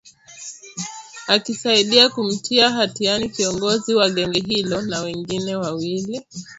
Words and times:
akisaidia 1.27 2.09
kumtia 2.09 2.69
hatiani 2.69 3.29
kiongozi 3.29 3.95
wa 3.95 4.09
genge 4.09 4.39
hilo 4.39 4.81
na 4.81 5.01
wengine 5.01 5.55
wawili 5.55 6.25